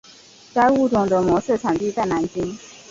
[0.51, 2.57] 该物种的模式产地在南京。